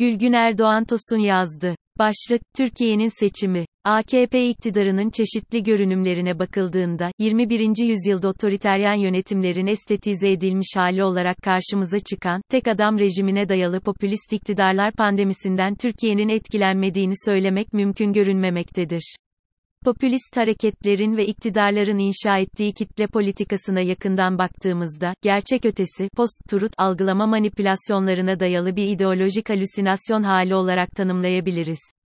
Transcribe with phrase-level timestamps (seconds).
[0.00, 1.74] Gülgün Erdoğan Tosun yazdı.
[1.98, 3.64] Başlık, Türkiye'nin seçimi.
[3.84, 7.82] AKP iktidarının çeşitli görünümlerine bakıldığında, 21.
[7.82, 14.92] yüzyılda otoriteryen yönetimlerin estetize edilmiş hali olarak karşımıza çıkan, tek adam rejimine dayalı popülist iktidarlar
[14.92, 19.16] pandemisinden Türkiye'nin etkilenmediğini söylemek mümkün görünmemektedir.
[19.84, 28.40] Popülist hareketlerin ve iktidarların inşa ettiği kitle politikasına yakından baktığımızda, gerçek ötesi, post-truth algılama manipülasyonlarına
[28.40, 31.99] dayalı bir ideolojik halüsinasyon hali olarak tanımlayabiliriz.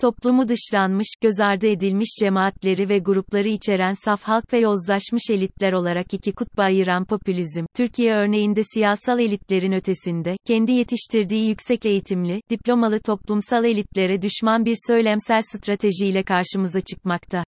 [0.00, 6.14] Toplumu dışlanmış, göz ardı edilmiş cemaatleri ve grupları içeren saf halk ve yozlaşmış elitler olarak
[6.14, 13.64] iki kutba ayıran popülizm, Türkiye örneğinde siyasal elitlerin ötesinde, kendi yetiştirdiği yüksek eğitimli, diplomalı toplumsal
[13.64, 17.44] elitlere düşman bir söylemsel stratejiyle karşımıza çıkmakta.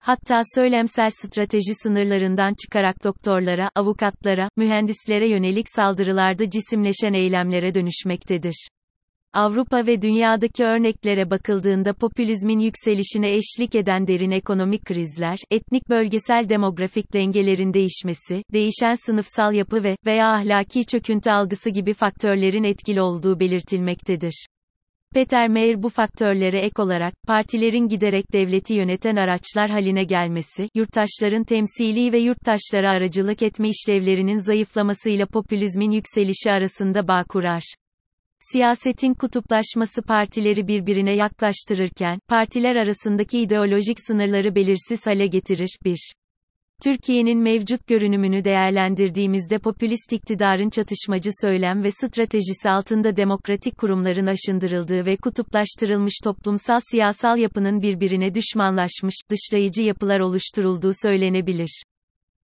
[0.00, 8.68] Hatta söylemsel strateji sınırlarından çıkarak doktorlara, avukatlara, mühendislere yönelik saldırılarda cisimleşen eylemlere dönüşmektedir.
[9.34, 17.12] Avrupa ve dünyadaki örneklere bakıldığında popülizmin yükselişine eşlik eden derin ekonomik krizler, etnik bölgesel demografik
[17.12, 24.46] dengelerin değişmesi, değişen sınıfsal yapı ve veya ahlaki çöküntü algısı gibi faktörlerin etkili olduğu belirtilmektedir.
[25.14, 32.12] Peter Mayer bu faktörlere ek olarak, partilerin giderek devleti yöneten araçlar haline gelmesi, yurttaşların temsili
[32.12, 37.62] ve yurttaşlara aracılık etme işlevlerinin zayıflamasıyla popülizmin yükselişi arasında bağ kurar.
[38.50, 45.78] Siyasetin kutuplaşması partileri birbirine yaklaştırırken, partiler arasındaki ideolojik sınırları belirsiz hale getirir.
[45.84, 46.12] 1.
[46.82, 55.16] Türkiye'nin mevcut görünümünü değerlendirdiğimizde popülist iktidarın çatışmacı söylem ve stratejisi altında demokratik kurumların aşındırıldığı ve
[55.16, 61.82] kutuplaştırılmış toplumsal siyasal yapının birbirine düşmanlaşmış, dışlayıcı yapılar oluşturulduğu söylenebilir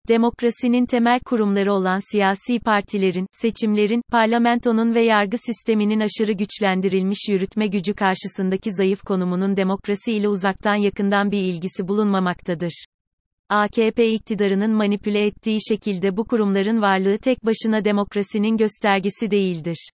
[0.08, 7.94] demokrasinin temel kurumları olan siyasi partilerin, seçimlerin, parlamentonun ve yargı sisteminin aşırı güçlendirilmiş yürütme gücü
[7.94, 12.84] karşısındaki zayıf konumunun demokrasi ile uzaktan yakından bir ilgisi bulunmamaktadır.
[13.48, 19.90] AKP iktidarının manipüle ettiği şekilde bu kurumların varlığı tek başına demokrasinin göstergesi değildir.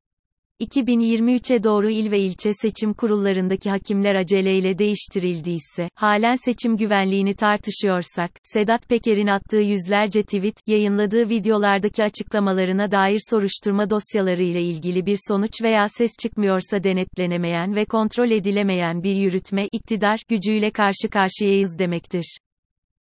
[0.63, 8.89] 2023'e doğru il ve ilçe seçim kurullarındaki hakimler aceleyle değiştirildiyse, halen seçim güvenliğini tartışıyorsak, Sedat
[8.89, 15.87] Peker'in attığı yüzlerce tweet, yayınladığı videolardaki açıklamalarına dair soruşturma dosyaları ile ilgili bir sonuç veya
[15.89, 22.39] ses çıkmıyorsa denetlenemeyen ve kontrol edilemeyen bir yürütme, iktidar, gücüyle karşı karşıyayız demektir.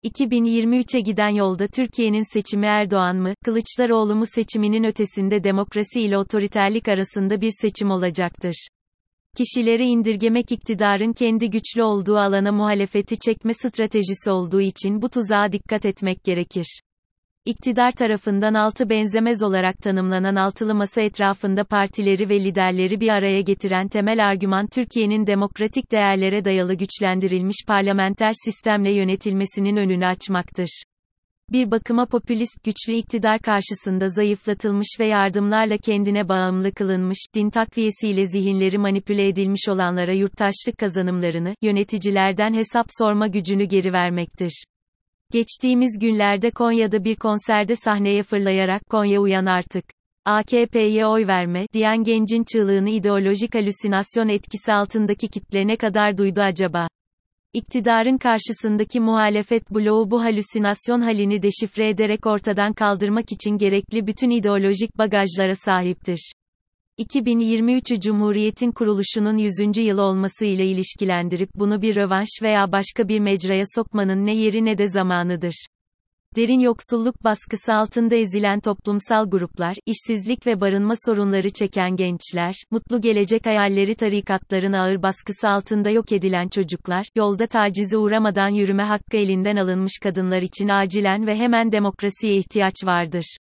[0.04, 7.40] 2023'e giden yolda Türkiye'nin seçimi Erdoğan mı, Kılıçdaroğlu mu seçiminin ötesinde demokrasi ile otoriterlik arasında
[7.40, 8.68] bir seçim olacaktır.
[9.36, 15.86] Kişileri indirgemek iktidarın kendi güçlü olduğu alana muhalefeti çekme stratejisi olduğu için bu tuzağa dikkat
[15.86, 16.80] etmek gerekir.
[17.44, 23.88] İktidar tarafından altı benzemez olarak tanımlanan altılı masa etrafında partileri ve liderleri bir araya getiren
[23.88, 30.82] temel argüman Türkiye'nin demokratik değerlere dayalı güçlendirilmiş parlamenter sistemle yönetilmesinin önünü açmaktır.
[31.52, 38.78] Bir bakıma popülist güçlü iktidar karşısında zayıflatılmış ve yardımlarla kendine bağımlı kılınmış, din takviyesiyle zihinleri
[38.78, 44.64] manipüle edilmiş olanlara yurttaşlık kazanımlarını, yöneticilerden hesap sorma gücünü geri vermektir.
[45.32, 49.84] Geçtiğimiz günlerde Konya'da bir konserde sahneye fırlayarak Konya uyan artık.
[50.24, 56.88] AKP'ye oy verme diyen gencin çığlığını ideolojik halüsinasyon etkisi altındaki kitle ne kadar duydu acaba?
[57.52, 64.98] İktidarın karşısındaki muhalefet bloğu bu halüsinasyon halini deşifre ederek ortadan kaldırmak için gerekli bütün ideolojik
[64.98, 66.32] bagajlara sahiptir.
[66.98, 69.76] 2023'ü Cumhuriyet'in kuruluşunun 100.
[69.76, 74.78] yılı olması ile ilişkilendirip bunu bir rövanş veya başka bir mecraya sokmanın ne yeri ne
[74.78, 75.66] de zamanıdır.
[76.36, 83.46] Derin yoksulluk baskısı altında ezilen toplumsal gruplar, işsizlik ve barınma sorunları çeken gençler, mutlu gelecek
[83.46, 89.92] hayalleri tarikatların ağır baskısı altında yok edilen çocuklar, yolda tacize uğramadan yürüme hakkı elinden alınmış
[90.02, 93.36] kadınlar için acilen ve hemen demokrasiye ihtiyaç vardır.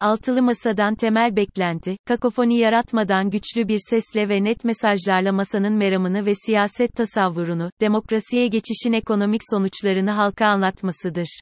[0.00, 6.34] Altılı masadan temel beklenti, kakofoni yaratmadan güçlü bir sesle ve net mesajlarla masanın meramını ve
[6.34, 11.40] siyaset tasavvurunu, demokrasiye geçişin ekonomik sonuçlarını halka anlatmasıdır.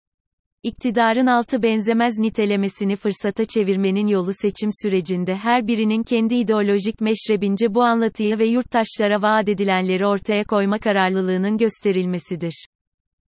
[0.63, 7.83] İktidarın altı benzemez nitelemesini fırsata çevirmenin yolu seçim sürecinde her birinin kendi ideolojik meşrebince bu
[7.83, 12.67] anlatıyı ve yurttaşlara vaat edilenleri ortaya koyma kararlılığının gösterilmesidir.